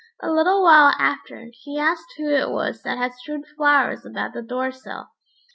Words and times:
A 0.19 0.31
little 0.31 0.63
while 0.63 0.95
after, 0.97 1.49
he 1.53 1.77
asked 1.77 2.15
who 2.17 2.31
it 2.31 2.49
was 2.49 2.81
that 2.81 2.97
had 2.97 3.13
strewed 3.13 3.45
flowers 3.55 4.03
about 4.03 4.33
the 4.33 4.41
door 4.41 4.71
sill. 4.71 5.11